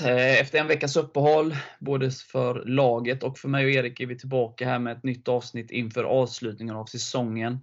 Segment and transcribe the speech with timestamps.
[0.00, 4.18] Eh, efter en veckas uppehåll, både för laget och för mig och Erik, är vi
[4.18, 7.58] tillbaka här med ett nytt avsnitt inför avslutningen av säsongen.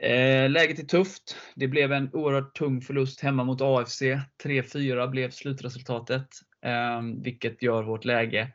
[0.00, 1.36] Eh, läget är tufft.
[1.54, 4.02] Det blev en oerhört tung förlust hemma mot AFC.
[4.44, 6.28] 3-4 blev slutresultatet,
[6.62, 8.52] ehm, vilket gör vårt läge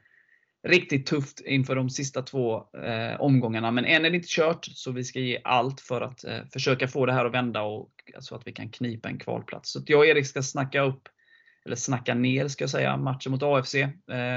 [0.68, 3.72] riktigt tufft inför de sista två eh, omgångarna.
[3.72, 7.06] Men än är det inte kört, så vi ska ge allt för att försöka få
[7.06, 9.72] det här att vända och så att vi kan knipa en kvalplats.
[9.72, 11.10] Så jag och Erik ska snacka upp
[11.68, 13.76] eller snacka ner ska jag säga, matchen mot AFC.
[13.76, 13.92] Eh,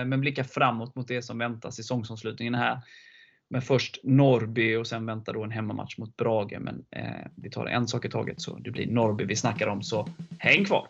[0.07, 2.81] men blicka framåt mot det som väntar säsongsavslutningen här.
[3.51, 6.59] Men först Norrby och sen väntar då en hemmamatch mot Brage.
[6.61, 9.83] Men eh, vi tar en sak i taget så det blir Norrby vi snackar om.
[9.83, 10.89] Så häng kvar!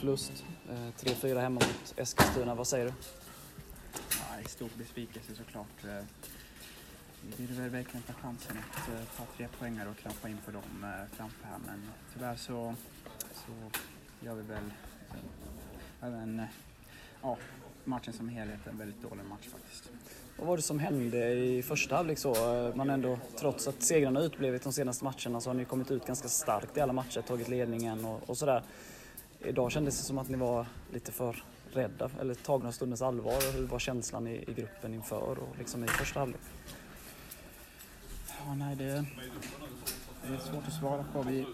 [0.00, 0.44] Förlust.
[1.00, 2.54] 3-4 eh, hemma mot Eskilstuna.
[2.54, 2.92] Vad säger du?
[3.94, 5.84] Ja, stor besvikelse såklart.
[5.84, 6.04] Eh,
[7.36, 10.50] vi ville väl verkligen ta chansen att eh, ta tre poängar och klampa in på
[10.50, 11.58] dem framför här.
[11.66, 12.74] Men tyvärr så,
[13.18, 13.80] så
[14.26, 14.70] gör vi väl
[16.02, 16.42] även
[17.22, 17.36] ja,
[17.84, 19.90] matchen som helhet en väldigt dålig match faktiskt.
[20.36, 22.34] Vad var det som hände i första halvlek så?
[22.74, 26.28] Man ändå, trots att segrarna utblivit de senaste matcherna så har ni kommit ut ganska
[26.28, 28.62] starkt i alla matcher, tagit ledningen och, och sådär.
[29.44, 33.52] Idag kändes det som att ni var lite för rädda, eller tagna av stundens allvar.
[33.56, 36.40] Hur var känslan i, i gruppen inför och liksom i första halvlek?
[38.46, 41.22] Ja, nej, det, det är svårt att svara på.
[41.22, 41.46] Vi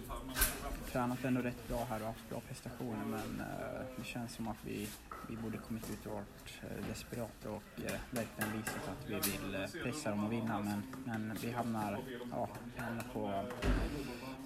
[0.92, 4.56] tränat ändå rätt bra här och haft bra prestationer men eh, det känns som att
[4.64, 4.88] vi,
[5.28, 7.62] vi borde kommit ut eh, och varit desperata och
[8.10, 11.98] verkligen visat att vi vill eh, pressa dem och vinna men, men vi hamnar,
[12.30, 13.44] ja, vi hamnar på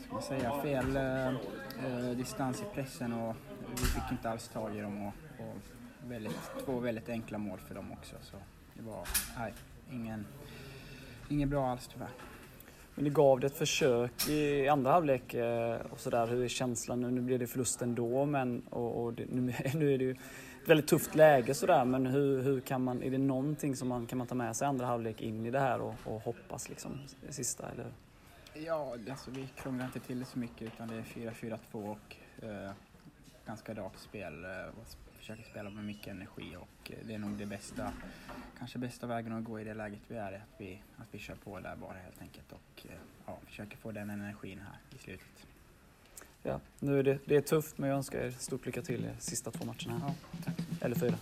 [0.05, 3.37] ska man säga, fel eh, distans i pressen och
[3.71, 5.57] vi fick inte alls tag i dem och, och
[6.09, 8.17] väldigt, två väldigt enkla mål för dem också.
[8.23, 8.37] Så
[8.75, 9.09] det var,
[9.39, 9.55] nej,
[9.91, 10.27] ingen,
[11.29, 12.30] ingen bra alls tyvärr.
[12.95, 16.27] Men ni gav det ett försök i andra halvlek eh, och sådär.
[16.27, 17.11] Hur är känslan nu?
[17.11, 19.41] Nu blev det förlust ändå men och, och det, nu,
[19.75, 20.19] nu är det ju ett
[20.67, 21.85] väldigt tufft läge sådär.
[21.85, 24.67] Men hur, hur kan man, är det någonting som man kan man ta med sig
[24.67, 26.99] andra halvlek in i det här och, och hoppas liksom
[27.29, 27.87] sista eller?
[28.55, 32.71] Ja, alltså vi krånglar inte till det så mycket utan det är 4-4-2 och eh,
[33.47, 34.45] ganska rakt spel.
[34.45, 34.51] Eh,
[35.21, 37.93] försöker spela med mycket energi och eh, det är nog det bästa,
[38.59, 40.37] kanske bästa vägen att gå i det läget vi är i.
[40.37, 43.93] Att vi, att vi kör på där bara helt enkelt och eh, ja, försöker få
[43.93, 45.47] den energin här i slutet.
[46.43, 49.11] Ja, nu är det, det är tufft men jag önskar er stort lycka till i
[49.19, 50.01] sista två matcherna.
[50.07, 50.15] Ja,
[50.45, 50.55] tack.
[50.81, 51.15] Eller fyra.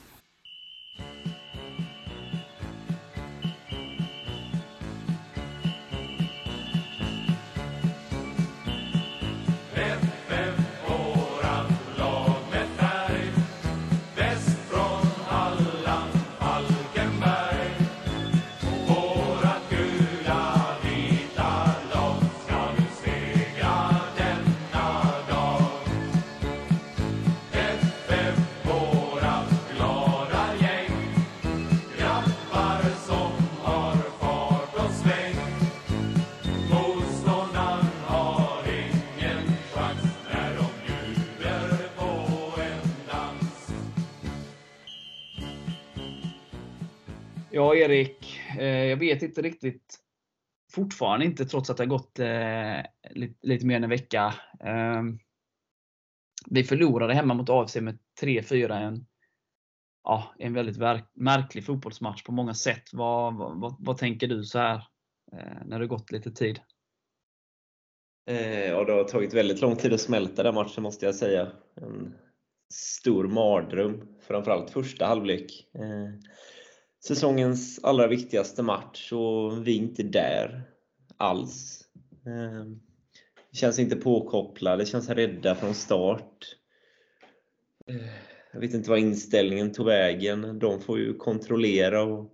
[47.58, 48.40] Ja, Erik.
[48.58, 49.98] Eh, jag vet inte riktigt,
[50.72, 54.34] fortfarande inte, trots att det har gått eh, lite, lite, mer än en vecka.
[54.60, 55.18] Ehm,
[56.46, 58.72] vi förlorade hemma mot AFC med 3-4.
[58.72, 59.06] En,
[60.04, 60.78] ja, en väldigt
[61.14, 62.84] märklig fotbollsmatch på många sätt.
[62.92, 64.76] Vad, vad, vad tänker du så här
[65.32, 66.60] eh, när det gått lite tid?
[68.24, 71.52] Ja, det har tagit väldigt lång tid att smälta den matchen måste jag säga.
[71.74, 72.14] En
[72.74, 75.66] stor mardröm, framförallt första halvlek.
[77.04, 80.62] Säsongens allra viktigaste match och vi är inte där
[81.16, 81.84] alls.
[82.26, 82.80] Ehm,
[83.50, 86.56] vi känns inte påkopplade, känns rädda från start.
[87.88, 87.96] Eh,
[88.52, 90.58] jag vet inte vad inställningen tog vägen.
[90.58, 92.32] De får ju kontrollera och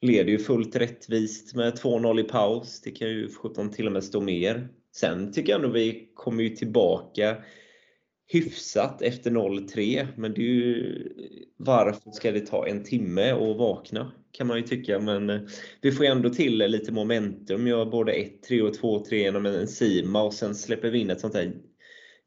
[0.00, 2.80] leder ju fullt rättvist med 2-0 i paus.
[2.80, 4.68] Det kan ju 17 till och med stå mer.
[4.92, 7.36] Sen tycker jag ändå vi kommer ju tillbaka
[8.34, 11.08] hyfsat efter 0-3, men det är ju,
[11.56, 14.12] varför ska det ta en timme att vakna?
[14.32, 15.40] Kan man ju tycka, men eh,
[15.80, 17.66] vi får ju ändå till lite momentum.
[17.66, 21.34] Gör både 1-3 och 2-3 genom en Sima och sen släpper vi in ett sånt
[21.34, 21.52] här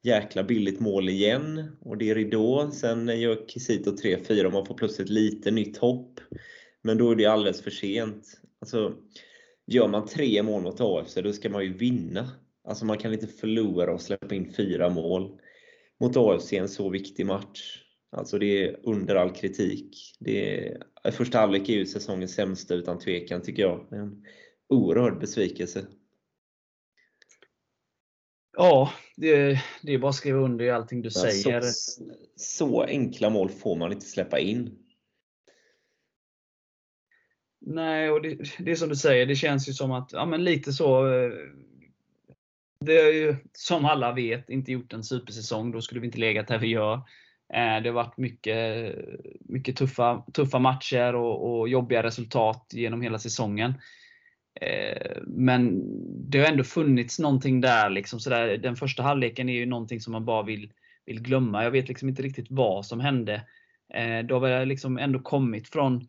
[0.03, 2.71] jäkla billigt mål igen och det är ridå.
[2.73, 6.19] Sen gör Kisito 3-4 och man får plötsligt lite nytt hopp.
[6.81, 8.41] Men då är det alldeles för sent.
[8.61, 8.93] Alltså,
[9.67, 12.31] gör man tre mål mot AFC, då ska man ju vinna.
[12.67, 15.39] Alltså man kan inte förlora och släppa in fyra mål
[15.99, 17.83] mot AFC en så viktig match.
[18.09, 20.15] Alltså det är under all kritik.
[20.19, 20.67] Det
[21.03, 23.93] är, första halvlek är ju säsongens sämsta utan tvekan tycker jag.
[23.93, 24.25] En
[24.69, 25.85] oerhörd besvikelse.
[28.57, 31.61] Ja, det, det är bara att skriva under i allting du säger.
[31.61, 32.03] Så,
[32.35, 34.77] så enkla mål får man inte släppa in.
[37.59, 40.43] Nej, och det, det är som du säger, det känns ju som att, ja men
[40.43, 41.05] lite så.
[42.79, 45.71] Vi har ju, som alla vet, inte gjort en supersäsong.
[45.71, 46.93] Då skulle vi inte legat där vi gör.
[47.53, 48.95] Eh, det har varit mycket,
[49.39, 53.73] mycket tuffa, tuffa matcher och, och jobbiga resultat genom hela säsongen.
[54.61, 55.81] Eh, men
[56.29, 57.89] det har ändå funnits någonting där.
[57.89, 58.57] Liksom sådär.
[58.57, 60.71] Den första halvleken är ju någonting som man bara vill,
[61.05, 61.63] vill glömma.
[61.63, 63.33] Jag vet liksom inte riktigt vad som hände.
[63.93, 66.07] Eh, det har väl liksom ändå kommit från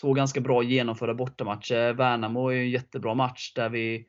[0.00, 1.92] två ganska bra genomförda bortamatcher.
[1.92, 4.06] Värnamo är ju en jättebra match där vi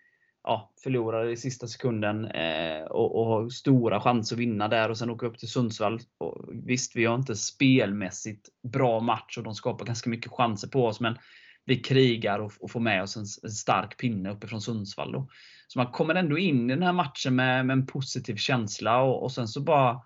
[0.47, 4.97] ja, förlorade i sista sekunden eh, och, och har stora chanser att vinna där och
[4.97, 5.99] sen åka upp till Sundsvall.
[6.17, 10.85] Och visst, vi har inte spelmässigt bra match och de skapar ganska mycket chanser på
[10.85, 11.17] oss, men
[11.65, 15.11] vi krigar och, och får med oss en, en stark pinne uppifrån Sundsvall.
[15.11, 15.29] Då.
[15.67, 19.23] Så man kommer ändå in i den här matchen med, med en positiv känsla och,
[19.23, 20.01] och sen så bara,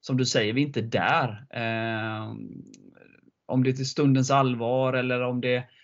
[0.00, 1.46] som du säger, vi är inte där.
[1.50, 2.32] Eh,
[3.46, 5.77] om det är till stundens allvar eller om det är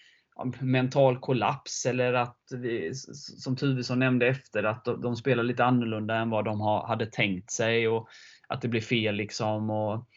[0.61, 6.31] mental kollaps eller att vi, som Tuvesson nämnde efter, att de spelar lite annorlunda än
[6.31, 8.09] vad de hade tänkt sig och
[8.49, 9.71] att det blir fel liksom.
[9.71, 10.09] Och,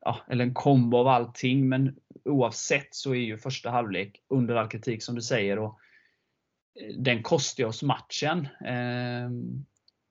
[0.00, 1.68] ja, eller en kombo av allting.
[1.68, 5.58] Men oavsett så är ju första halvlek under all kritik som du säger.
[5.58, 5.78] Och
[6.80, 8.48] eh, den kostar oss matchen.
[8.64, 9.30] Eh,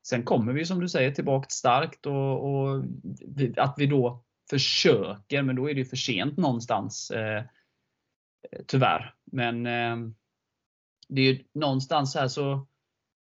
[0.07, 2.83] sen kommer vi som du säger tillbaka starkt och, och
[3.57, 7.11] att vi då försöker, men då är det för sent någonstans.
[7.11, 7.44] Eh,
[8.51, 9.13] Eh, tyvärr.
[9.31, 9.98] Men eh,
[11.07, 12.68] det är ju någonstans här så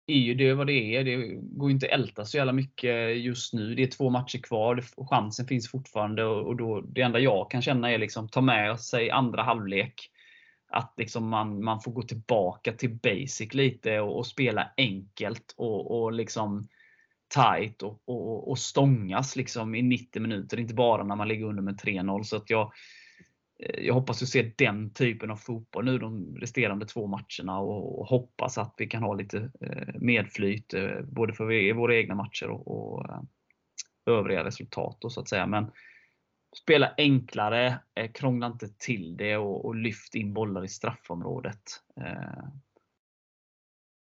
[0.06, 1.05] är ju det vad det är.
[1.05, 3.75] Det går inte att älta så jävla mycket just nu.
[3.75, 6.25] Det är två matcher kvar och chansen finns fortfarande.
[6.25, 10.11] Och då, det enda jag kan känna är liksom ta med sig andra halvlek.
[10.69, 16.02] Att liksom man, man får gå tillbaka till basic lite och, och spela enkelt och,
[16.02, 16.69] och liksom
[17.34, 20.60] tight och, och, och stångas liksom i 90 minuter.
[20.60, 22.22] Inte bara när man ligger under med 3-0.
[22.22, 22.72] Så att jag,
[23.58, 28.06] Eh, jag hoppas att se den typen av fotboll nu de resterande två matcherna och
[28.06, 32.48] hoppas att vi kan ha lite eh, medflyt eh, både för e-, våra egna matcher
[32.48, 33.06] och,
[34.06, 34.98] övriga resultat.
[35.08, 35.46] så att säga.
[35.46, 35.70] Men
[36.62, 37.79] spela enklare,
[38.14, 41.62] krångla inte till det och lyft in bollar i straffområdet.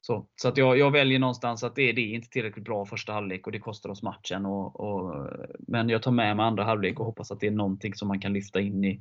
[0.06, 3.12] Så, så att jag, jag, väljer någonstans att det, det är inte tillräckligt bra första
[3.12, 4.46] halvlek och det kostar oss matchen.
[4.46, 7.94] Och, och, men jag tar med mig andra halvlek och hoppas att det är någonting
[7.94, 9.00] som man kan lyfta in i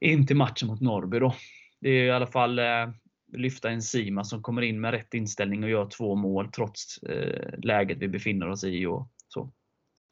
[0.00, 1.18] in till matchen mot Norrby.
[1.18, 1.34] Då.
[1.80, 2.88] Det är i alla fall eh,
[3.32, 7.58] lyfta en Sima som kommer in med rätt inställning och gör två mål trots eh,
[7.62, 9.52] läget vi befinner oss i och så,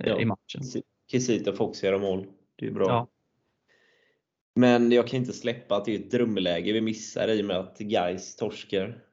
[0.02, 0.20] eh, ja.
[0.20, 0.62] i matchen.
[1.10, 2.26] Kisita får också göra mål.
[2.56, 2.88] Det är bra.
[2.88, 3.08] Ja.
[4.54, 7.56] Men jag kan inte släppa att det är ett drömläge vi missar i och med
[7.56, 9.12] att Gais torskar.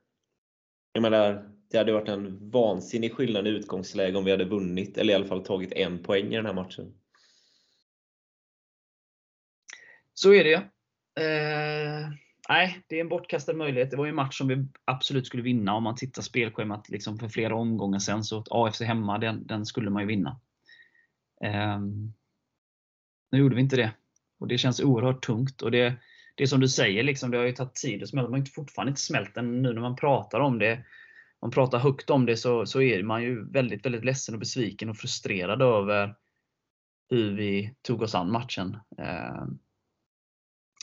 [0.93, 5.13] Jag menar, det hade varit en vansinnig skillnad i utgångsläge om vi hade vunnit, eller
[5.13, 6.93] i alla fall tagit en poäng i den här matchen.
[10.13, 10.55] Så är det.
[11.23, 12.09] Eh,
[12.49, 13.91] nej, det är en bortkastad möjlighet.
[13.91, 17.19] Det var ju en match som vi absolut skulle vinna om man tittar spelschemat liksom
[17.19, 18.23] för flera omgångar sen.
[18.23, 20.39] Så att AFC hemma, den, den skulle man ju vinna.
[21.43, 21.79] Eh,
[23.31, 23.91] nu gjorde vi inte det.
[24.39, 25.61] Och Det känns oerhört tungt.
[25.61, 25.95] Och det,
[26.39, 28.31] det är som du säger, liksom, det har ju tagit tid att smälta.
[28.31, 30.85] Man har fortfarande inte smält den nu när man pratar om det.
[31.41, 34.89] Man pratar högt om det så, så är man ju väldigt, väldigt ledsen och besviken
[34.89, 36.15] och frustrerad över
[37.09, 38.77] hur vi tog oss an matchen.
[38.97, 39.45] Eh,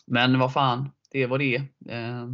[0.06, 1.62] men vad fan, det är vad det är.
[1.88, 2.28] Eh,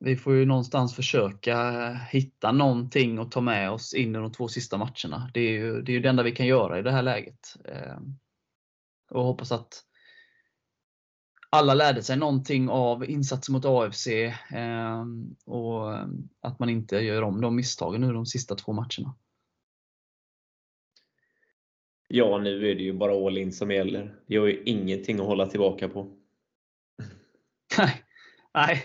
[0.00, 4.48] vi får ju någonstans försöka hitta någonting att ta med oss in i de två
[4.48, 5.30] sista matcherna.
[5.34, 7.56] Det är ju det, är det enda vi kan göra i det här läget.
[7.64, 7.98] Eh,
[9.10, 9.84] och hoppas att
[11.56, 15.04] alla lärde sig någonting av insatsen mot AFC eh,
[15.44, 15.92] och
[16.40, 19.14] att man inte gör om de misstagen nu de sista två matcherna.
[22.08, 24.14] Ja, nu är det ju bara all in som gäller.
[24.26, 26.16] Vi har ju ingenting att hålla tillbaka på.
[27.78, 28.02] Nej,
[28.54, 28.84] nej.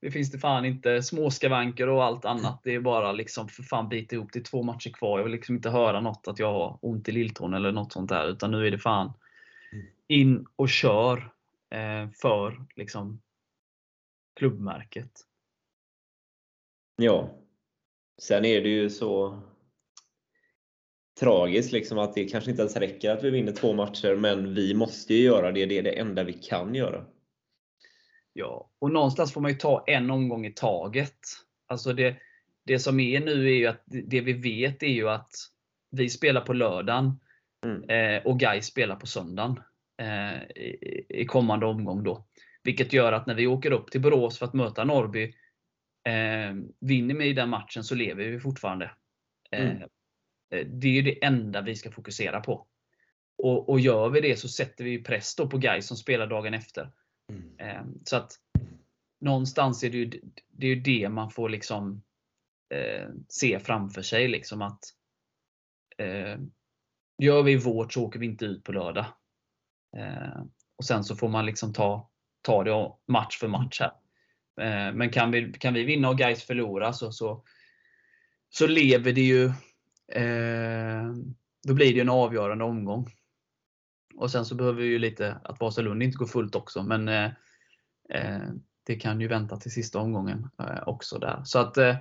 [0.00, 1.02] Det finns det fan inte.
[1.02, 2.60] Småskavanker och allt annat.
[2.64, 4.32] Det är bara liksom för fan bita ihop.
[4.32, 5.18] Det är två matcher kvar.
[5.18, 8.08] Jag vill liksom inte höra något att jag har ont i lilltån eller något sånt
[8.08, 8.28] där.
[8.28, 9.12] Utan nu är det fan
[10.08, 11.32] in och kör
[12.22, 13.22] för liksom
[14.36, 15.10] klubbmärket.
[16.96, 17.30] Ja.
[18.22, 19.42] Sen är det ju så
[21.20, 24.74] tragiskt liksom att det kanske inte ens räcker att vi vinner två matcher, men vi
[24.74, 25.66] måste ju göra det.
[25.66, 27.06] Det är det enda vi kan göra.
[28.32, 31.18] Ja, och någonstans får man ju ta en omgång i taget.
[31.66, 32.16] Alltså det,
[32.64, 35.30] det som är nu är ju att det vi vet är ju att
[35.90, 37.20] vi spelar på lördagen
[37.66, 37.90] Mm.
[37.90, 39.62] eh, och Guy spelar på söndagen eh,
[40.56, 42.02] i, i kommande omgång.
[42.02, 42.26] då.
[42.62, 45.24] Vilket gör att när vi åker upp till Borås för att möta Norrby,
[46.04, 48.90] eh, vinner vi den matchen så lever vi fortfarande.
[49.50, 49.82] Eh, Mm.
[50.54, 52.66] eh, Det är ju det enda vi ska fokusera på.
[53.38, 56.90] Och, och gör vi det så sätter vi press på Guy som spelar dagen efter.
[57.58, 58.32] Eh, Så att
[59.20, 62.02] någonstans är det ju det, är det man får liksom
[62.74, 64.28] eh, se framför sig.
[64.28, 64.80] Liksom att
[65.98, 66.38] eh,
[67.22, 69.06] Gör vi vårt så åker vi inte ut på lördag.
[69.96, 70.42] Eh,
[70.76, 72.10] och Sen så får man liksom ta,
[72.42, 73.92] ta det match för match här.
[74.60, 77.44] Eh, men kan vi, kan vi vinna och Gais förlora så, så,
[78.50, 79.44] så lever det ju
[80.12, 81.12] eh,
[81.66, 83.10] Då blir det ju en avgörande omgång.
[84.14, 86.82] Och sen så behöver vi ju lite att Vasalund inte går fullt också.
[86.82, 87.30] Men eh,
[88.10, 88.48] eh,
[88.86, 91.42] det kan ju vänta till sista omgången eh, också där.
[91.44, 91.96] Så att eh,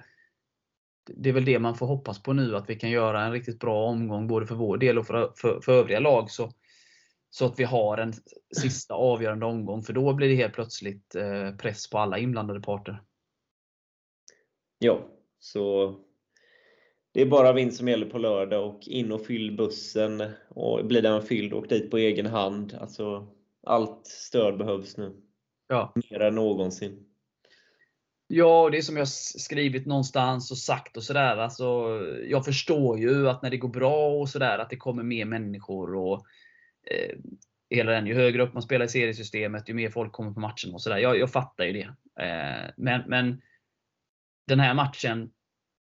[1.15, 3.60] det är väl det man får hoppas på nu, att vi kan göra en riktigt
[3.60, 6.32] bra omgång både för vår del och för, för, för övriga lag.
[6.32, 6.51] Så,
[7.29, 8.13] så att vi har en
[8.57, 13.01] sista avgörande omgång, för då blir det helt plötsligt eh, press på alla inblandade parter.
[14.79, 15.07] Ja,
[15.39, 15.96] så
[17.12, 20.24] det är bara vinst som gäller på lördag och in och fyll bussen.
[20.50, 22.77] Och blir den fylld, åk dit på egen hand.
[22.81, 23.27] Alltså,
[23.63, 25.15] allt stöd behövs nu.
[25.67, 25.93] Ja.
[25.96, 27.05] Mer än någonsin.
[28.27, 31.38] Ja, och det är som jag skrivit någonstans och sagt och sådär.
[31.38, 31.65] Alltså,
[32.27, 35.96] jag förstår ju att när det går bra och sådär att det kommer mer människor
[35.96, 36.25] och
[36.91, 37.17] eh,
[37.70, 40.74] hela den, ju högre upp man spelar i seriesystemet, ju mer folk kommer på matchen
[40.74, 40.98] och sådär.
[40.98, 41.94] Jag, jag fattar ju det.
[42.24, 43.41] Eh, men, men
[44.48, 45.32] den här matchen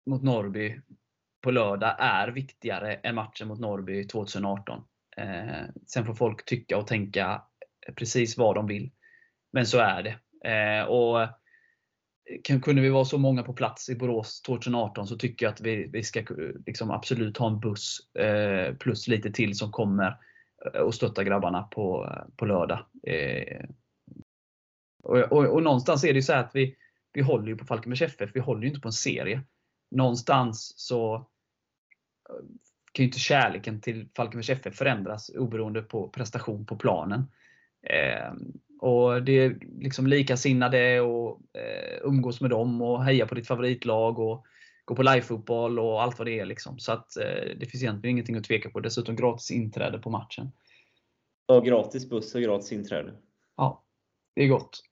[0.07, 0.81] mot Norrby
[1.43, 4.83] på lördag är viktigare än matchen mot Norrby 2018.
[5.17, 7.43] Eh, sen får folk tycka och tänka
[7.97, 8.91] precis vad de vill.
[9.53, 10.19] Men så är det.
[10.51, 11.29] Eh, och
[12.63, 15.89] kunde vi vara så många på plats i Borås 2018 så tycker jag att vi,
[15.93, 16.27] vi ska eh,
[16.67, 20.15] liksom absolut ha en buss eh, plus lite till som kommer eh,
[20.75, 22.87] och stötta grabbarna på, på lördag.
[23.03, 23.65] Eh,
[25.03, 26.77] och, och, och någonstans är det ju så här att vi,
[27.13, 29.43] vi håller ju på Falkenbergs FF, vi håller ju inte på en serie.
[29.91, 32.45] Någonstans så eh,
[32.93, 37.25] kan ju inte kärleken till Falkenbergs FF förändras oberoende på prestation på planen.
[37.83, 38.33] Eh,
[38.81, 44.19] och Det är liksom likasinnade och eh, umgås med dem och heja på ditt favoritlag
[44.19, 44.47] och
[44.87, 46.47] gå på livefotboll och allt vad det är.
[46.47, 46.79] Liksom.
[46.79, 48.81] Så att eh, det finns egentligen ingenting att tveka på.
[48.81, 50.53] Dessutom gratis inträde på matchen.
[51.47, 53.15] Ja, gratis buss och gratis inträde.
[53.57, 53.85] Ja,
[54.35, 54.83] det är gott.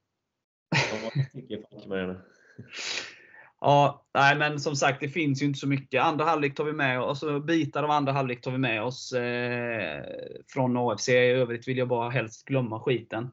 [3.60, 6.02] Ja, nej men som sagt, det finns ju inte så mycket.
[6.02, 9.12] Andra halvlek tar vi med oss, alltså bitar av andra halvlek tar vi med oss
[9.12, 10.04] eh,
[10.48, 11.08] från AFC.
[11.08, 13.30] I övrigt vill jag bara helst glömma skiten.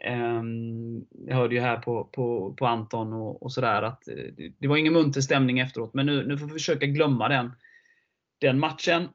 [0.00, 4.52] Ehm, jag hörde ju här på, på, på Anton och, och sådär att eh, det,
[4.58, 7.52] det var ingen munter stämning efteråt, men nu, nu får vi försöka glömma den,
[8.40, 9.08] den matchen.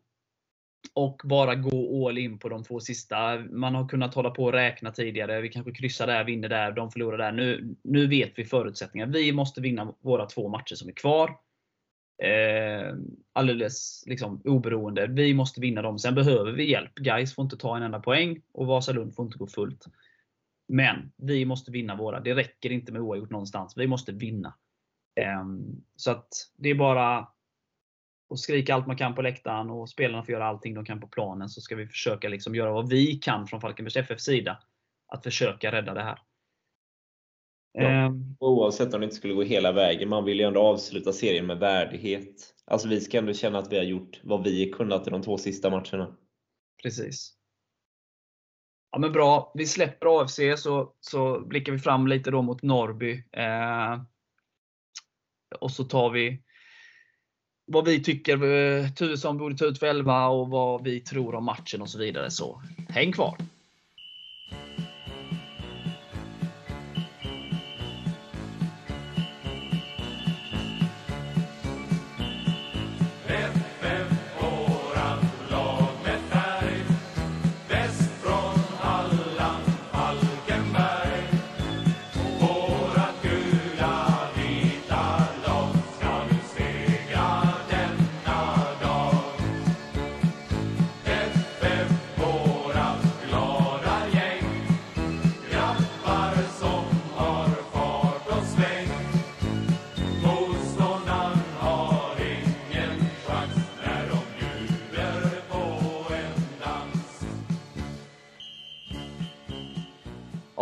[0.94, 3.38] Och bara gå all in på de två sista.
[3.38, 5.42] Man har kunnat hålla på och räkna tidigare.
[5.42, 7.32] Vi kanske kryssar där, vinner där, de förlorar där.
[7.32, 9.12] Nu, nu vet vi förutsättningarna.
[9.12, 11.30] Vi måste vinna våra två matcher som är kvar.
[12.24, 12.96] Eh,
[13.34, 15.08] alldeles liksom, oberoende.
[15.08, 16.00] Vi måste vinna dem.
[16.00, 16.96] Sen behöver vi hjälp.
[16.96, 19.86] Guys får inte ta en enda poäng och Vasalund får inte gå fullt.
[20.68, 22.20] Men vi måste vinna våra.
[22.20, 23.78] Det räcker inte med oavgjort någonstans.
[23.78, 24.56] Vi måste vinna.
[25.16, 25.46] Eh,
[25.96, 27.28] så att det är bara
[28.28, 31.08] och skrika allt man kan på läktaren och spelarna får göra allting de kan på
[31.08, 34.60] planen så ska vi försöka liksom göra vad vi kan från Falkenbergs FF sida.
[35.08, 36.20] Att försöka rädda det här.
[37.72, 37.82] Ja.
[37.84, 41.46] Ehm, Oavsett om det inte skulle gå hela vägen, man vill ju ändå avsluta serien
[41.46, 42.54] med värdighet.
[42.66, 45.38] Alltså vi ska ändå känna att vi har gjort vad vi kunnat i de två
[45.38, 46.18] sista matcherna.
[46.84, 47.34] Precis.
[48.96, 49.52] Ja men bra.
[49.56, 53.24] Vi släpper AFC så, så blickar vi fram lite då mot Norrby.
[53.32, 54.02] Eh,
[55.60, 56.42] och så tar vi
[57.66, 61.46] vad vi tycker eh, Tuvesson borde ta ut för elva och vad vi tror om
[61.46, 62.32] matchen och så vidare.
[62.32, 63.38] Så häng kvar!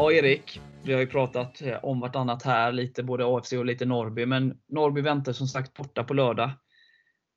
[0.04, 0.62] Ja, Erik.
[0.84, 4.26] Vi har ju pratat eh, om vartannat här, lite både AFC och lite Norrby.
[4.26, 6.52] Men Norrby väntar som sagt borta på lördag.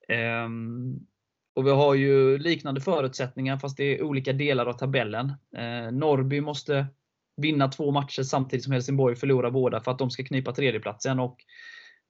[0.08, 0.98] Ehm,
[1.54, 5.32] och vi har ju liknande förutsättningar fast det är olika delar av tabellen.
[5.56, 6.86] Ehm, Norrby måste
[7.36, 11.20] vinna två matcher samtidigt som Helsingborg förlorar båda för att de ska knipa tredjeplatsen.
[11.20, 11.36] Och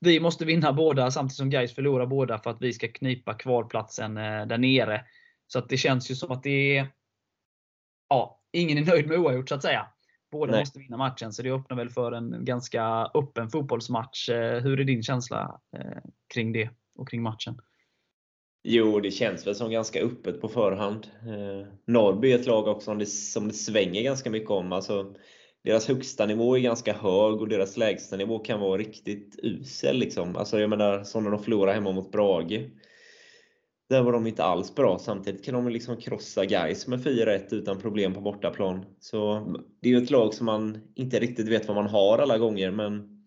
[0.01, 4.17] vi måste vinna båda samtidigt som Gais förlorar båda för att vi ska knipa kvalplatsen
[4.17, 5.05] eh, där nere.
[5.47, 6.89] Så att det känns ju som att det är...
[8.09, 9.87] Ja, ingen är nöjd med oavgjort så att säga.
[10.37, 10.61] Båda Nej.
[10.61, 14.29] måste vinna matchen, så det öppnar väl för en ganska öppen fotbollsmatch.
[14.29, 16.03] Eh, Hur är din känsla eh,
[16.35, 17.61] kring det och kring matchen?
[18.63, 21.07] Jo, det känns väl som ganska öppet på förhand.
[21.21, 24.73] Eh, Norrby är ett lag också som det, som det svänger ganska mycket om.
[24.73, 25.15] Alltså,
[25.65, 29.99] deras högsta nivå är ganska hög och deras lägsta nivå kan vara riktigt usel.
[29.99, 30.37] Liksom.
[30.37, 32.71] Alltså, jag menar, som när de förlorade hemma mot Brage.
[33.89, 34.99] Där var de inte alls bra.
[34.99, 38.85] Samtidigt kan de liksom krossa Gais med 4-1 utan problem på bortaplan.
[39.01, 39.41] Så
[39.81, 42.71] det är ju ett lag som man inte riktigt vet vad man har alla gånger,
[42.71, 43.23] men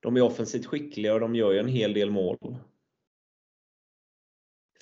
[0.00, 2.56] de är offensivt skickliga och de gör ju en hel del mål.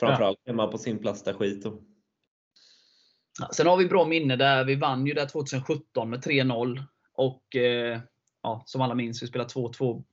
[0.01, 1.67] Framförallt hemma på sin plats skit.
[1.67, 1.83] Och,
[3.53, 4.65] Sen har vi bra minne där.
[4.65, 6.83] Vi vann ju där 2017 med 3-0.
[7.13, 8.01] Och eh,
[8.43, 10.05] ja, som alla minns, vi spelade 2-2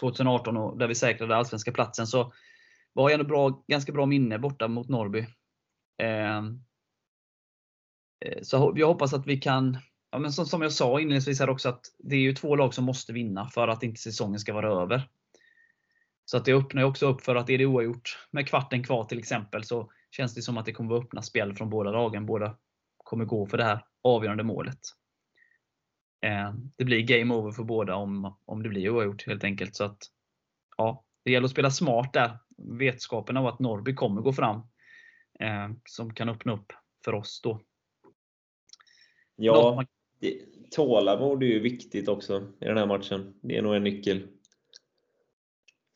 [0.00, 2.06] 2018 och där vi säkrade allsvenska platsen.
[2.06, 2.32] Så
[2.94, 5.26] vi har ju ändå bra, ganska bra minne borta mot Norrby.
[6.02, 6.64] Ehm,
[8.24, 9.78] eh, så jag hoppas att vi kan,
[10.10, 12.74] ja, men som, som jag sa inledningsvis här också, att det är ju två lag
[12.74, 15.08] som måste vinna för att inte säsongen ska vara över.
[16.24, 19.04] Så att det öppnar ju också upp för att är det oavgjort med kvarten kvar
[19.04, 22.26] till exempel så känns det som att det kommer vara öppna spel från båda lagen.
[22.26, 22.58] Båda
[22.96, 24.78] kommer gå för det här avgörande målet.
[26.26, 29.76] Eh, Det blir game over för båda om, om det blir oavgjort helt enkelt.
[29.76, 29.98] Så att,
[30.76, 32.38] ja, det gäller att spela smart där.
[32.78, 34.56] Vetskapen av att Norrby kommer gå fram.
[35.40, 36.72] Eh, som kan öppna upp
[37.04, 37.60] för oss då.
[39.36, 39.84] Ja,
[40.20, 43.34] det- tålamod är ju viktigt också i den här matchen.
[43.42, 44.28] Det är nog en nyckel.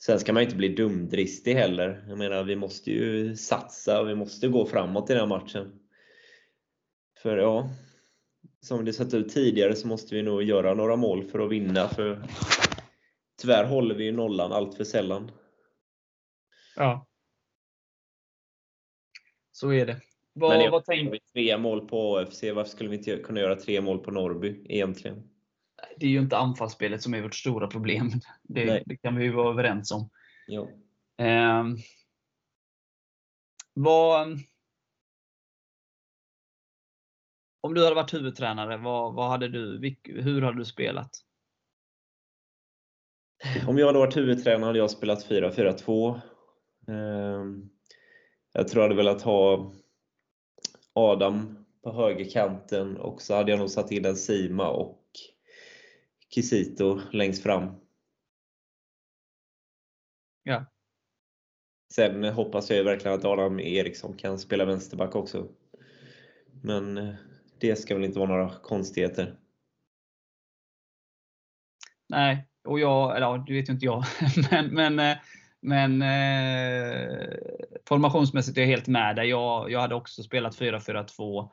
[0.02, 2.04] Sen ska man inte bli dumdristig heller.
[2.08, 5.80] Jag menar, vi måste ju satsa och vi måste gå framåt i den här matchen.
[7.22, 7.70] För ja,
[8.60, 11.88] som det sett ut tidigare så måste vi nog göra några mål för att vinna.
[11.88, 12.22] För
[13.44, 15.30] tyvärr håller vi ju nollan allt för sällan.
[16.76, 17.06] Ja.
[19.52, 20.00] Så är det.
[20.32, 23.56] Vad, vad Har tänk, vi tre mål på AFC, varför skulle vi inte kunna göra
[23.56, 25.30] tre mål på Norrby egentligen?
[25.96, 28.10] det är ju inte anfallsspelet som är vårt stora problem.
[28.42, 30.10] Det, det kan vi ju vara överens om.
[30.46, 30.68] Ja.
[31.18, 31.64] Eh,
[33.74, 34.38] vad,
[37.60, 41.23] om du hade varit huvudtränare, vad, vad hade du, hur hade du spelat?
[43.68, 46.20] Om jag hade varit huvudtränare hade jag spelat 4-4-2.
[46.88, 47.70] Ehm,
[48.52, 49.72] Jag tror jag hade velat ha
[50.92, 55.00] Adam på högerkanten och så hade jag nog satt in en Sima och
[56.34, 57.70] Kisito längst fram.
[60.42, 60.64] Ja.
[61.94, 65.48] Sen hoppas jag verkligen att Adam Eriksson kan spela vänsterback också.
[66.62, 67.14] Men eh,
[67.60, 69.38] det ska väl inte vara några konstigheter.
[72.08, 74.04] Nej, och jag, eller ja, det vet ju inte jag,
[74.50, 75.16] men, men, eh,
[75.60, 77.28] men eh,
[77.88, 79.28] formationsmässigt är jag helt med dig.
[79.28, 81.50] Jag, jag hade också spelat 4-4-2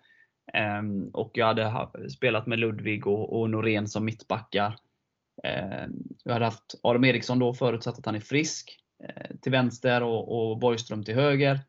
[0.54, 0.82] eh,
[1.14, 4.76] och jag hade spelat med Ludvig och, och Norén som mittbackar.
[5.44, 5.88] Eh,
[6.24, 10.52] jag hade haft Adam Eriksson då förutsatt att han är frisk eh, till vänster och,
[10.52, 11.60] och Borgström till höger.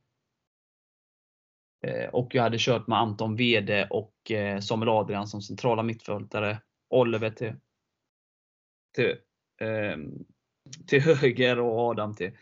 [1.87, 6.59] Eh, och jag hade kört med Anton Wede och eh, Samuel Adrian som centrala mittfältare.
[6.91, 7.55] Oliver till,
[8.95, 9.17] till,
[9.61, 10.11] ehm,
[10.87, 12.33] till höger och Adam till,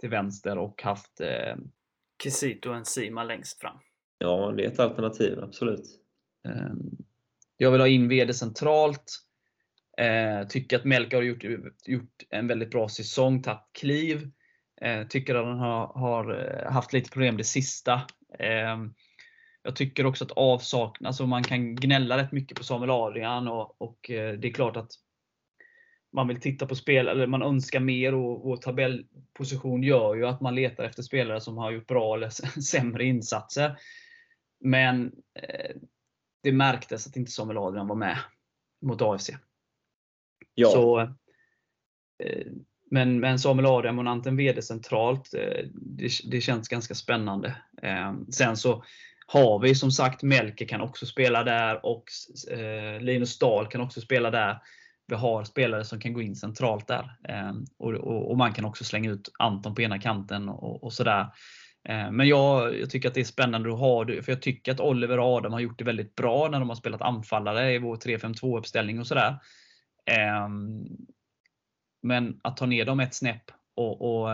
[0.00, 1.56] till vänster och haft eh,
[2.22, 3.78] Kisito och Enzima längst fram.
[4.18, 6.00] Ja, det är ett alternativ, absolut.
[6.48, 6.96] Ehm,
[7.56, 9.22] Jag vill ha in VD centralt.
[9.98, 11.44] Eh, tycker att Melker har gjort,
[11.86, 14.30] gjort en väldigt bra säsong, tagit kliv.
[14.80, 17.94] Eh, tycker att han har, har eh, haft lite problem det sista.
[18.38, 18.76] Eh,
[19.62, 23.82] jag tycker också att avsaknad, alltså man kan gnälla rätt mycket på Samuel Adrian och,
[23.82, 24.90] och eh, det är klart att
[26.12, 30.40] man vill titta på spel, eller man önskar mer och vår tabellposition gör ju att
[30.40, 32.28] man letar efter spelare som har gjort bra eller
[32.60, 33.78] sämre insatser.
[34.60, 35.76] Men eh,
[36.42, 38.18] det märktes att inte Samuel Adrian var med
[38.82, 39.30] mot AFC.
[40.54, 41.00] Ja, Så,
[42.24, 42.46] eh,
[42.90, 47.56] men, men Samuel Adrian och Anten VD centralt, eh, det, det känns ganska spännande.
[47.82, 48.84] Eh, sen så
[49.26, 52.04] har vi som sagt Melker kan också spela där och
[52.50, 54.58] eh, Linus Dahl kan också spela där.
[55.06, 57.16] Vi har spelare som kan gå in centralt där.
[57.28, 60.92] Ehm, och, och, och man kan också slänga ut Anton på ena kanten och, och
[60.92, 61.26] sådär.
[61.88, 64.72] Ehm, men jag, jag tycker att det är spännande att ha det, för jag tycker
[64.72, 67.78] att Oliver och Adam har gjort det väldigt bra när de har spelat anfallare i
[67.78, 69.38] vår 3-5-2 uppställning och sådär.
[70.06, 70.84] Ehm,
[72.02, 74.30] men att ta ner dem ett snäpp och, och,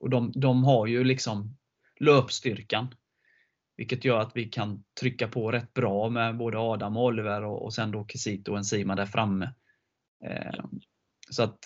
[0.00, 1.56] och de, de har ju liksom
[2.00, 2.94] löpstyrkan.
[3.80, 7.64] Vilket gör att vi kan trycka på rätt bra med både Adam och Oliver och,
[7.64, 9.48] och sen då Kisito och Enzima där framme.
[10.24, 10.80] Ehm,
[11.30, 11.58] Så att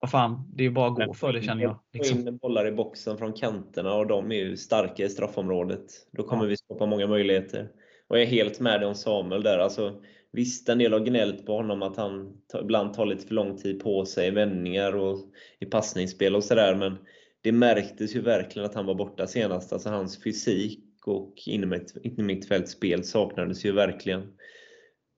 [0.00, 1.78] vad fan, det är bara att gå för det känner jag.
[1.92, 2.28] Liksom.
[2.28, 5.84] in bollar i boxen från kanterna och de är ju starka i straffområdet.
[6.12, 6.48] Då kommer Ja.
[6.48, 7.68] vi skapa många möjligheter.
[8.08, 9.58] Och jag är helt med dig om Samuel där.
[9.58, 13.56] Alltså, visst, en del har gnällt på honom att han ibland tar lite för lång
[13.56, 15.18] tid på sig i vändningar och
[15.60, 16.74] i passningsspel och sådär.
[16.74, 16.98] Men
[17.42, 19.72] det märktes ju verkligen att han var borta senast.
[19.72, 24.32] Alltså hans fysik och innermittfältsspel saknades ju verkligen.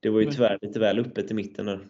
[0.00, 1.88] Det var ju tyvärr lite väl öppet i mitten där.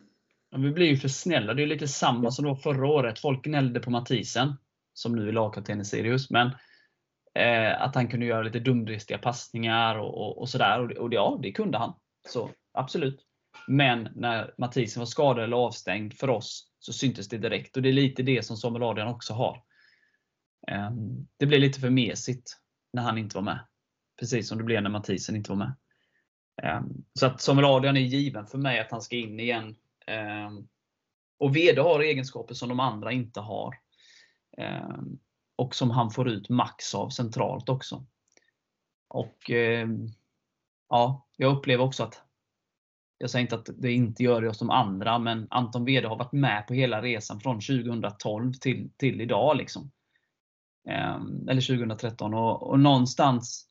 [0.50, 1.54] Ja, vi blir ju för snälla.
[1.54, 3.18] Det är lite samma som då förra året.
[3.18, 4.52] Folk gnällde på Mathisen,
[4.92, 6.30] som nu är lagkapten i Sirius.
[6.30, 6.46] Men
[7.34, 10.80] eh, att han kunde göra lite dumdristiga passningar och, och, och sådär.
[10.80, 11.94] Och, och ja, det kunde han.
[12.28, 13.20] Så absolut.
[13.68, 17.76] Men när Mathisen var skadad eller avstängd för oss så syntes det direkt.
[17.76, 19.62] Och det är lite det som Samuel Adrian också har.
[20.66, 22.60] Ehm, det blev lite för mesigt
[22.92, 23.66] när han inte var med.
[24.18, 25.74] Precis som det blev när Mathisen inte var med.
[26.62, 29.76] Ehm, så att Samuel Adrian är given för mig att han ska in igen.
[30.06, 30.68] Ehm,
[31.38, 33.74] och VD har egenskaper som de andra inte har.
[35.56, 38.06] Och som han får ut max av centralt också.
[39.08, 39.50] Och
[40.88, 42.22] ja, Jag upplever också att
[43.18, 46.16] jag säger inte att det inte gör det hos de andra, men Anton Wede har
[46.16, 49.56] varit med på hela resan från 2012 till, till idag.
[49.56, 49.90] Liksom.
[50.88, 52.34] Ehm, eller 2013.
[52.34, 53.68] Och, och någonstans,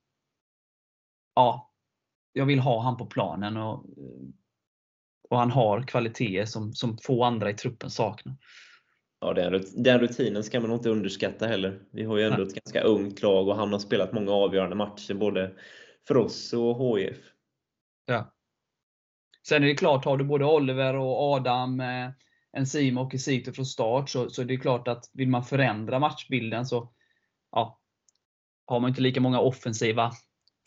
[1.35, 1.73] ja,
[2.33, 3.57] jag vill ha han på planen.
[3.57, 3.85] Och,
[5.29, 8.35] och han har kvaliteter som, som få andra i truppen saknar.
[9.19, 11.79] Ja, den, rut- den rutinen ska man nog inte underskatta heller.
[11.91, 12.47] Vi har ju ändå Nej.
[12.47, 15.53] ett ganska ungt lag och han har spelat många avgörande matcher både
[16.07, 17.17] för oss och HIF.
[18.05, 18.33] Ja.
[19.47, 22.09] Sen är det klart, har du både Oliver och Adam, eh,
[22.57, 26.65] Enzima och Kisito från start så, så är det klart att vill man förändra matchbilden
[26.65, 26.93] så
[27.53, 27.79] ja,
[28.65, 30.11] har man inte lika många offensiva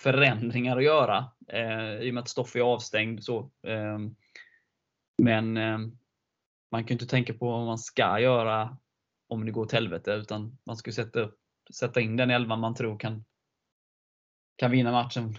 [0.01, 1.25] förändringar att göra.
[1.49, 3.25] Eh, I och med att Stoffe är avstängd.
[3.25, 3.99] Så, eh,
[5.23, 5.79] men eh,
[6.71, 8.77] man kan ju inte tänka på vad man ska göra
[9.29, 10.13] om det går åt helvete.
[10.13, 11.31] Utan man ska sätta,
[11.75, 13.25] sätta in den elvan man tror kan,
[14.57, 15.39] kan vinna matchen.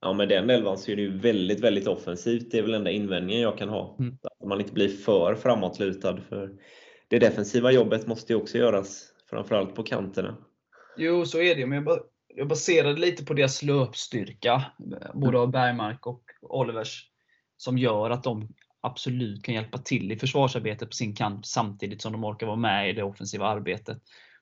[0.00, 2.50] Ja, med den elvan så är det ju väldigt, väldigt offensivt.
[2.50, 3.96] Det är väl enda invändningen jag kan ha.
[3.98, 4.18] Mm.
[4.22, 6.20] Att man inte blir för framåtlutad.
[6.20, 6.58] För
[7.08, 10.36] det defensiva jobbet måste ju också göras, framförallt på kanterna.
[10.96, 11.66] Jo, så är det.
[11.66, 14.64] Men jag, ba- jag baserade lite på deras löpstyrka,
[15.14, 17.10] både av Bergmark och Olivers,
[17.56, 18.48] som gör att de
[18.80, 22.90] absolut kan hjälpa till i försvarsarbetet på sin kant samtidigt som de orkar vara med
[22.90, 23.98] i det offensiva arbetet.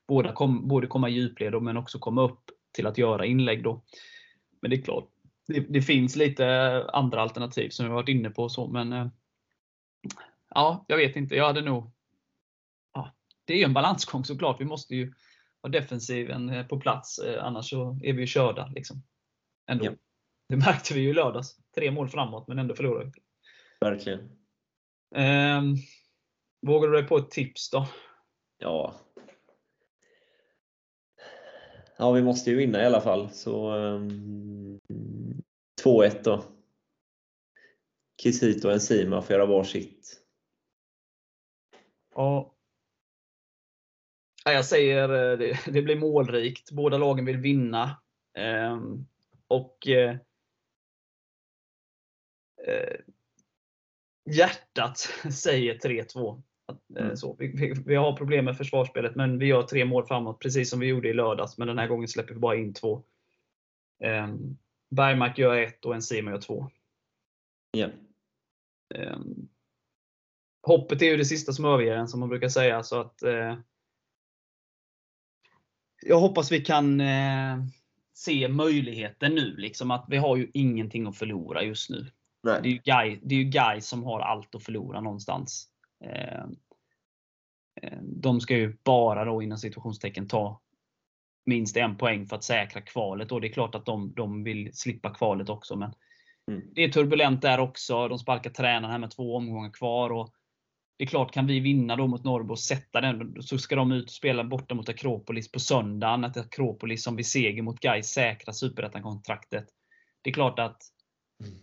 [0.07, 3.63] Både, kom, både komma i djupled men också komma upp till att göra inlägg.
[3.63, 3.83] Då.
[4.61, 5.09] Men det är klart,
[5.47, 6.45] det, det finns lite
[6.93, 8.49] andra alternativ som vi varit inne på.
[8.49, 9.07] Så, men eh,
[10.49, 11.35] ja, jag vet inte.
[11.35, 11.91] Jag hade nog...
[13.51, 14.61] Det är ju en balansgång såklart.
[14.61, 15.13] Vi måste ju
[15.61, 17.19] ha defensiven eh, på plats.
[17.19, 18.67] eh, Annars så är vi ju körda.
[18.75, 19.03] Liksom.
[19.67, 19.85] Ändå.
[19.85, 19.91] Ja.
[20.49, 21.57] Det märkte vi ju i lördags.
[21.75, 23.21] Tre mål framåt, men ändå förlorade vi.
[23.81, 24.31] Verkligen.
[25.15, 25.75] Ehm,
[26.67, 27.87] vågar du dig på ett tips då?
[28.57, 28.95] Ja.
[31.97, 33.29] Ja, vi måste ju vinna i alla fall.
[33.29, 34.79] Så um,
[35.83, 36.43] 2-1 då.
[38.23, 40.21] Kisito och Enzima får göra varsitt.
[42.15, 42.55] Ja.
[44.45, 46.71] Ja, Jag säger eh, det, det blir målrikt.
[46.71, 48.01] Båda lagen vill vinna.
[48.37, 49.05] Ehm,
[49.47, 50.17] och eh,
[52.67, 52.99] eh,
[54.29, 54.97] hjärtat
[55.33, 56.41] säger 3-2.
[56.67, 57.17] Att, eh, Mm.
[57.17, 57.35] Så,
[57.85, 61.09] vi, har problem med försvarsspelet, men vi gör tre mål framåt, precis som vi gjorde
[61.09, 61.57] i lördags.
[61.57, 63.03] Men den här gången släpper vi bara in två.
[64.03, 64.57] Um,
[64.89, 66.69] Bergmark gör ett och Enzima gör två.
[68.95, 69.49] Ehm,
[70.67, 72.83] hoppet är ju det sista som överger en, som man brukar säga.
[72.83, 73.57] Så att, eh,
[76.01, 77.57] jag hoppas vi kan eh,
[78.13, 79.55] se möjligheten nu.
[79.57, 82.11] Liksom att vi har ju ingenting att förlora just nu.
[82.43, 82.71] Det är Nej.
[82.71, 85.67] ju Guy, det är ju Guy som har allt att förlora någonstans.
[86.03, 86.43] Eh,
[87.81, 90.61] eh, de ska ju bara då inom situationstecken ta
[91.45, 93.31] minst en poäng för att säkra kvalet.
[93.31, 95.75] Och det är klart att de, de vill slippa kvalet också.
[95.75, 95.93] Men
[96.47, 96.63] Mm.
[96.73, 98.07] det är turbulent där också.
[98.07, 100.09] De sparkar tränaren här med två omgångar kvar.
[100.09, 100.33] Och
[101.01, 103.91] det är klart, kan vi vinna då mot Norrbo och sätta den, så ska de
[103.91, 106.23] ut och spela borta mot Akropolis på söndagen.
[106.23, 109.65] Att Akropolis som vid seger mot Gais säkrar superettan-kontraktet.
[110.21, 110.77] Det är klart att
[111.43, 111.53] Mm.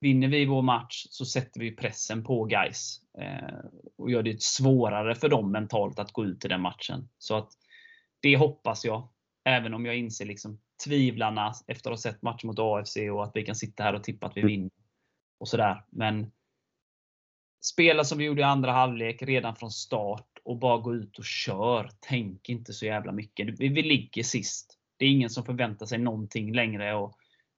[0.00, 3.58] vinner vi vår match så sätter vi pressen på Gais eh,
[3.98, 7.08] och gör det svårare för dem mentalt att gå ut i den matchen.
[7.18, 7.52] Så att
[8.22, 9.08] Det hoppas jag.
[9.44, 13.32] Även om jag inser liksom tvivlarna efter att ha sett matchen mot AFC och att
[13.34, 14.70] vi kan sitta här och tippa att vi vinner.
[15.40, 15.84] Och sådär.
[15.90, 16.32] Men
[17.64, 21.24] spela som vi gjorde i andra halvlek redan från start och bara gå ut och
[21.24, 21.90] kör.
[22.00, 23.60] Tänk inte så jävla mycket.
[23.60, 24.78] Vi, vi ligger sist.
[24.96, 26.94] Det är ingen som förväntar sig någonting längre.
[26.94, 27.14] Och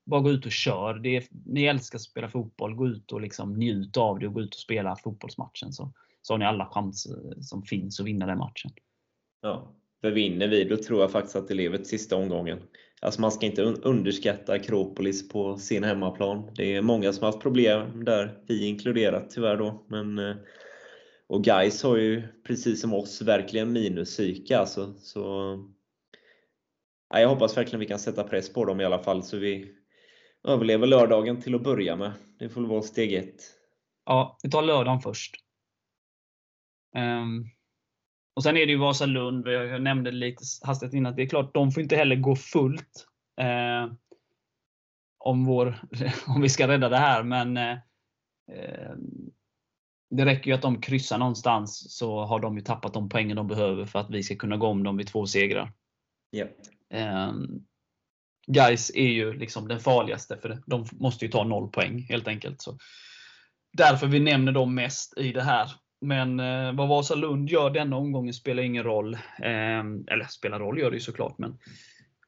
[0.07, 0.95] bara gå ut och kör.
[0.95, 2.75] Det är, ni älskar att spela fotboll.
[2.75, 5.73] Gå ut och liksom njut av det och gå ut och spela fotbollsmatchen.
[5.73, 5.92] Så,
[6.23, 8.71] så har ni alla chanser som finns att vinna den matchen.
[9.40, 12.59] Ja, för vinner vi, då tror jag faktiskt att det lever till sista omgången.
[13.07, 16.51] Alltså man ska inte underskatta Akropolis på sin hemmaplan.
[16.57, 19.85] Det är många som har haft problem där, vi inkluderat tyvärr då.
[19.88, 20.37] Men, eh,
[21.27, 24.95] och Guys har ju precis som oss verkligen minuspsyke alltså.
[24.99, 25.21] Så,
[27.11, 29.75] ja, jag hoppas verkligen vi kan sätta press på dem i alla fall så vi
[30.49, 32.12] överlever lördagen till att börja med.
[32.38, 33.42] Det får väl vara steg ett.
[34.05, 35.35] Ja, vi tar lördagen först.
[36.97, 37.45] Ehm,
[38.37, 39.49] och Sen är det ju Vasalund.
[39.49, 43.07] Jag nämnde lite hastigt innan att det är klart, de får inte heller gå fullt.
[43.40, 43.92] Eh,
[45.18, 45.79] om, vår,
[46.27, 47.22] om vi ska rädda det här.
[47.22, 47.79] Men eh,
[48.53, 48.94] eh,
[50.11, 53.46] det räcker ju att de kryssar någonstans så har de ju tappat de poängen de
[53.46, 55.72] behöver för att vi ska kunna gå om dem vid två segrar.
[56.31, 56.46] Ja.
[57.29, 57.66] Um,
[58.46, 62.62] Guys är ju liksom den farligaste för de måste ju ta noll poäng helt enkelt.
[62.62, 62.79] Så
[63.72, 65.70] därför vi nämner dem mest i det här.
[66.00, 69.14] Men eh, vad Vasalund gör denna omgången spelar ingen roll.
[69.42, 71.59] Eh, eller spelar roll gör det ju såklart, men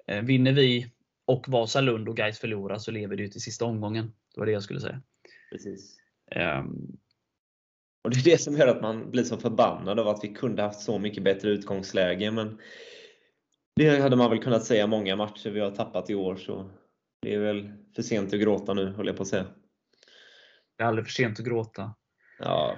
[0.07, 0.93] eh, vinner vi
[1.27, 4.13] och Vasalund och Guys förlorar så lever det ju till sista omgången.
[4.35, 5.03] Det var det jag skulle säga.
[5.51, 5.97] Precis.
[6.31, 6.99] Ehm,
[8.05, 10.63] Och det är det som gör att man blir så förbannad av att vi kunde
[10.63, 12.31] haft så mycket bättre utgångsläge.
[12.31, 12.61] Men
[13.77, 16.37] det hade man väl kunnat säga många matcher vi har tappat i år.
[16.37, 16.71] Så
[17.23, 19.47] det är väl för sent att gråta nu, höll jag på att säga.
[20.77, 21.95] det är aldrig för sent att gråta.
[22.39, 22.77] Ja,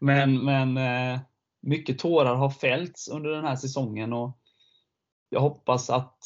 [0.00, 1.20] men, men eh,
[1.60, 4.38] mycket tårar har fällts under den här säsongen och
[5.28, 6.18] jag hoppas att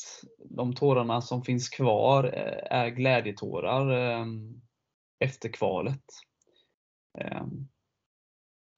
[0.50, 4.26] de tårarna som finns kvar eh, är glädjetårar eh,
[5.18, 6.04] efter kvalet.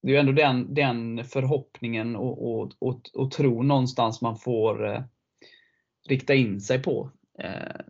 [0.02, 4.86] Det är ju ändå den, den förhoppningen och, och, och, och tro någonstans man får
[4.86, 5.02] eh,
[6.08, 7.10] rikta in sig på.
[7.38, 7.80] Eh,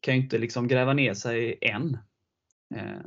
[0.00, 1.98] kan ju inte liksom gräva ner sig än.
[2.74, 3.06] Eh,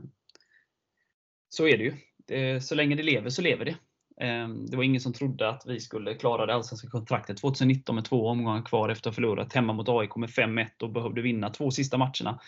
[1.49, 1.93] så är det ju.
[2.31, 3.75] Eh, så länge det lever så lever det.
[4.21, 8.05] Ehm, det var ingen som trodde att vi skulle klara det allsvenska kontraktet 2019 med
[8.05, 11.49] två omgångar kvar efter att ha förlorat hemma mot AIK med 5-1 och behövde vinna
[11.49, 12.39] två sista matcherna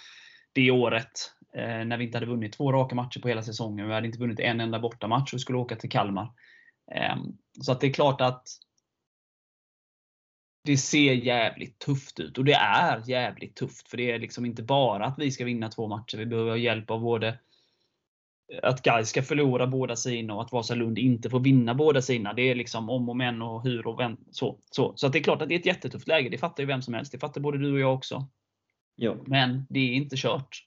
[0.54, 1.12] det året.
[1.56, 3.88] Eh, när vi inte hade vunnit två raka matcher på hela säsongen.
[3.88, 6.32] Vi hade inte vunnit en enda bortamatch och skulle åka till Kalmar.
[6.92, 7.20] Ehm,
[7.62, 8.48] så att det är klart att
[10.64, 12.38] det ser jävligt tufft ut.
[12.38, 13.90] Och det är jävligt tufft.
[13.90, 16.18] För det är liksom inte bara att vi ska vinna två matcher.
[16.18, 17.40] Vi behöver ha hjälp av både
[18.64, 22.34] att Gais ska förlora båda sina och att Vasalund inte får vinna båda sina.
[22.34, 24.18] Det är liksom om och men och hur och vem.
[24.32, 24.94] Så, så.
[24.96, 26.30] så att det är klart att det är ett jättetufft läge.
[26.30, 27.12] Det fattar ju vem som helst.
[27.12, 28.28] Det fattar både du och jag också.
[28.96, 29.16] ja.
[29.26, 30.66] Men det är inte kört.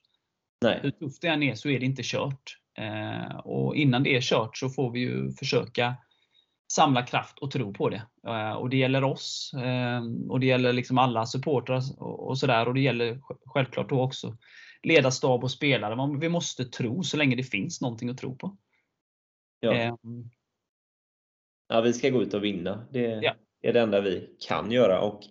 [0.61, 0.91] Hur Nej.
[0.91, 2.57] tufft det än är så är det inte kört.
[2.77, 5.95] Eh, och innan det är kört så får vi ju försöka
[6.73, 8.01] samla kraft och tro på det.
[8.27, 12.67] Eh, och det gäller oss eh, och det gäller liksom alla supportrar och, och sådär.
[12.67, 14.37] Och det gäller sj- självklart då också
[14.83, 15.95] ledarstab och spelare.
[15.95, 18.57] Man- Vi måste tro så länge det finns någonting att tro på.
[19.59, 19.73] Ja.
[19.73, 19.93] Eh,
[21.69, 22.85] ja, vi ska gå ut och vinna.
[22.91, 23.35] Det Ja.
[23.61, 25.01] är det enda vi kan göra.
[25.01, 25.21] Och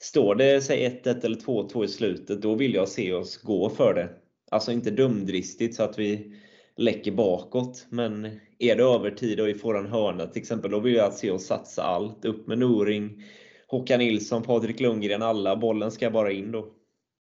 [0.00, 3.94] står det säg 1-1 eller 2-2 i slutet, då vill jag se oss gå för
[3.94, 4.08] det.
[4.50, 6.40] Alltså inte dumdristigt så att vi
[6.76, 7.86] läcker bakåt.
[7.90, 11.30] Men är det övertid och vi får en hörna till exempel, då vill jag se
[11.30, 12.24] oss satsa allt.
[12.24, 13.22] Upp med Noring,
[13.66, 15.56] Håkan Nilsson, Patrik Lundgren, alla.
[15.56, 16.74] Bollen ska bara in då.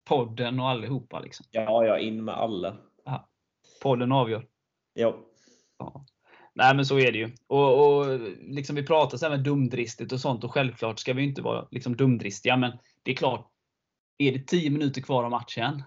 [0.05, 1.19] Podden och allihopa.
[1.19, 1.45] Liksom.
[1.51, 2.77] Ja, ja, in med alla.
[3.81, 4.47] Podden avgör.
[4.93, 5.15] Ja,
[5.83, 6.05] Ja.
[6.55, 7.31] Nej men så är det ju.
[7.47, 11.23] Och, och liksom Vi pratar så här med dumdristigt och sånt och självklart ska vi
[11.23, 12.57] inte vara liksom dumdristiga.
[12.57, 12.71] Men
[13.03, 13.49] det är klart,
[14.17, 15.83] är det 10 minuter kvar av matchen.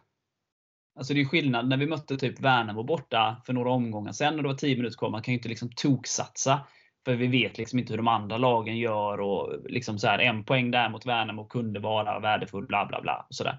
[0.99, 4.43] Alltså det är skillnad när vi mötte typ Värnamo borta för några omgångar sen och
[4.43, 5.11] det var 10 minuter kvar.
[5.11, 6.67] Man kan ju inte liksom toksatsa.
[7.05, 10.45] För vi vet liksom inte hur de andra lagen gör och liksom så här, en
[10.45, 13.27] poäng där mot Värnamo kunde vara värdefull bla bla bla.
[13.29, 13.57] Och så där.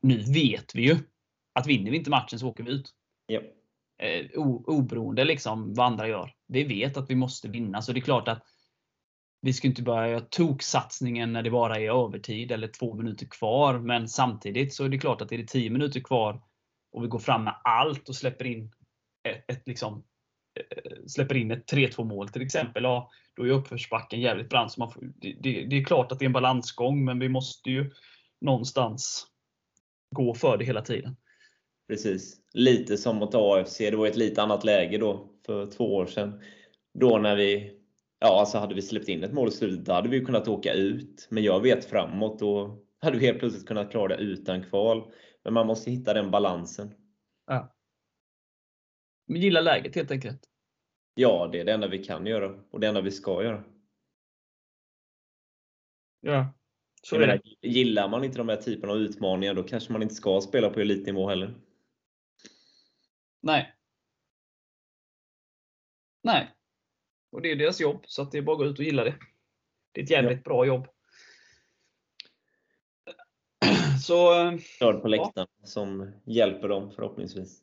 [0.00, 0.96] Nu vet vi ju
[1.54, 2.90] att vinner vi inte matchen så åker vi ut
[3.26, 3.40] ja,
[4.02, 6.34] eh, o- oberoende liksom vad andra gör.
[6.46, 8.42] Vi vet att vi måste vinna, så det är klart att
[9.42, 13.78] vi ska inte börja göra toksatsningen när det bara är övertid eller två minuter kvar.
[13.78, 16.42] Men samtidigt så är det klart att är det 10 minuter kvar
[16.92, 18.72] och vi går fram med allt och släpper in
[19.28, 20.04] ett, ett liksom
[20.60, 22.82] eh, släpper in ett 3-2 mål till exempel.
[22.82, 24.72] Ja, då är uppförsbacken jävligt brant.
[24.72, 27.28] Så man får, det, det, det är klart att det är en balansgång, men vi
[27.28, 27.90] måste ju
[28.40, 29.26] någonstans
[30.10, 31.16] gå för det hela tiden.
[31.88, 32.36] precis.
[32.54, 33.78] Lite som mot AFC.
[33.78, 36.42] Det var ett lite annat läge då för två år sedan.
[36.94, 37.80] Då när vi
[38.22, 40.72] Ja, alltså hade vi släppt in ett mål i slutet, då hade vi kunnat åka
[40.72, 41.28] ut.
[41.30, 45.12] Men jag vet framåt, då hade vi helt plötsligt kunnat klara det utan kval.
[45.44, 46.94] Men man måste hitta den balansen.
[47.46, 47.76] Ja.
[49.26, 50.40] Men gilla läget helt enkelt.
[51.14, 53.64] Ja, det är det enda vi kan göra och det enda vi ska göra.
[56.20, 56.54] Ja.
[57.02, 60.14] Så Jag menar, gillar man inte de här typerna av utmaningar, då kanske man inte
[60.14, 61.54] ska spela på elitnivå heller.
[63.42, 63.74] Nej.
[66.22, 66.54] Nej.
[67.32, 69.04] Och det är deras jobb, så att det är bara att gå ut och gilla
[69.04, 69.14] det.
[69.92, 70.86] Det är ett jävligt bra jobb.
[74.02, 77.62] Så eh, Nörd på läktaren som hjälper dem förhoppningsvis.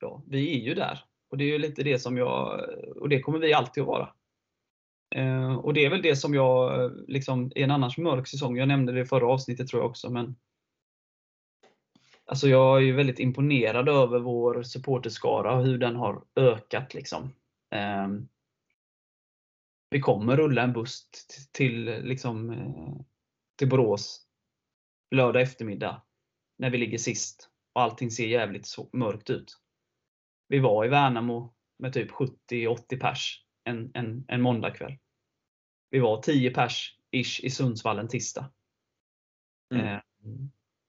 [0.00, 1.04] ja, vi är ju där.
[1.28, 4.14] Och det är ju lite det som jag, och det kommer vi alltid att vara.
[5.14, 8.56] Eh, och det är väl det som jag, eh, liksom, i en annars mörk säsong,
[8.56, 10.36] jag nämnde det i förra avsnittet tror jag också, men
[12.26, 16.94] Alltså jag är ju väldigt imponerad över vår supporterskara och hur den har ökat.
[16.94, 17.32] Liksom.
[17.74, 18.08] Eh,
[19.90, 21.08] vi kommer rulla en buss
[21.52, 22.94] till, liksom, eh,
[23.58, 24.26] till Borås
[25.10, 26.02] lördag eftermiddag
[26.58, 29.60] när vi ligger sist och allting ser jävligt så mörkt ut.
[30.48, 34.98] Vi var i Värnamo med typ 70-80 pers en, en, en måndagkväll.
[35.90, 38.50] Vi var 10 pers ish i Sundsvall en tisdag.
[39.74, 39.86] Mm.
[39.86, 40.00] Eh,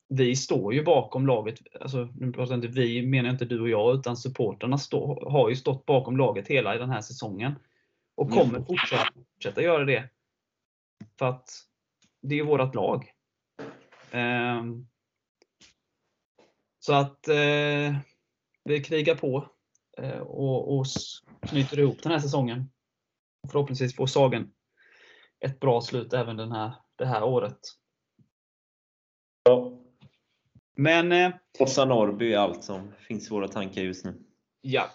[0.10, 1.60] vi står ju bakom laget.
[1.82, 5.50] Alltså, nu pratar jag inte vi, menar inte du och jag, utan supporterna stå, har
[5.50, 7.54] ju stått bakom laget hela den här säsongen.
[8.16, 8.38] Och Mm.
[8.38, 10.10] kommer fortsätta, fortsätta göra det.
[11.20, 11.50] För att
[12.22, 13.12] det är vårt lag.
[14.12, 14.88] Ehm,
[16.80, 17.98] så att eh,
[18.64, 19.50] vi krigar på
[19.98, 20.86] eh, och, och
[21.42, 22.72] knyter ihop den här säsongen.
[23.44, 24.52] Och förhoppningsvis får Sagan
[25.40, 27.60] ett bra slut även den här, det här året.
[29.44, 29.82] Ja.
[30.76, 34.24] Men eh, Åsa Norrby är allt som finns i våra tankar just nu.
[34.62, 34.90] ja,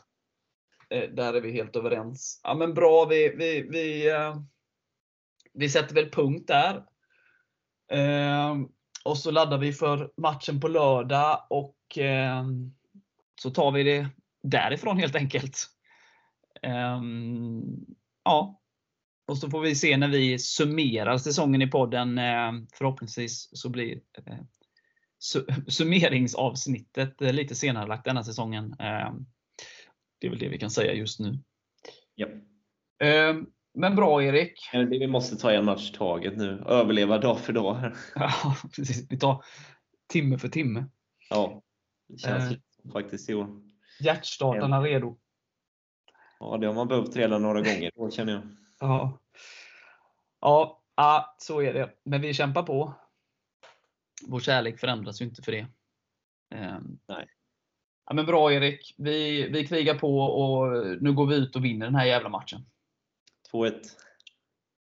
[0.90, 2.40] eh, där är vi helt överens.
[2.42, 4.36] Ja, men bra, vi, vi, vi, eh,
[5.52, 6.84] vi sätter väl punkt där.
[7.92, 8.56] Eh,
[9.04, 12.44] och så laddar vi för matchen på lördag och eh,
[13.42, 14.08] så tar vi det
[14.42, 15.66] därifrån helt enkelt.
[16.62, 17.00] Eh,
[18.24, 18.59] ja.
[19.30, 22.18] Och så får vi se när vi summerar säsongen i podden.
[22.18, 24.34] Eh, förhoppningsvis så blir eh,
[25.34, 28.74] su- summeringsavsnittet eh, lite senare lagt denna säsongen.
[30.18, 31.38] Det är väl det vi kan säga just nu.
[32.14, 32.28] Ja.
[33.74, 34.52] Men bra Erik.
[34.72, 36.64] Vi måste ta en match taget nu.
[36.66, 37.92] Överleva dag för dag.
[38.14, 39.06] Ja, precis.
[39.10, 39.44] Vi tar
[40.08, 40.84] timme för timme.
[41.30, 41.62] Ja,
[42.08, 42.92] det känns Eh.
[42.92, 43.62] faktiskt i år.
[44.00, 45.18] Hjärtstartarna redo.
[46.40, 48.42] Ja, det har man behövt redan några gånger då känner jag.
[48.80, 49.18] Ja.
[50.40, 51.90] Ja, ja, så är det.
[52.04, 52.94] Men vi kämpar på.
[54.26, 55.66] Vår kärlek förändras ju inte för det.
[56.54, 56.98] Ehm.
[57.08, 57.28] Nej.
[58.06, 58.94] Ja, men bra Erik.
[58.98, 62.66] Vi, vi krigar på och nu går vi ut och vinner den här jävla matchen.
[63.52, 63.72] 2-1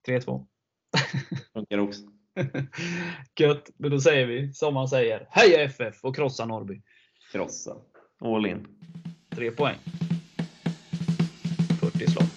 [0.08, 0.46] 3-2.
[1.52, 2.02] funkar också.
[3.40, 3.70] Gött.
[3.76, 5.26] Men då säger vi som man säger.
[5.30, 6.82] Heja FF och krossa Norrby.
[7.32, 7.76] Krossa.
[8.20, 8.66] All in.
[9.30, 9.78] Tre poäng.
[11.80, 12.33] 40 slag.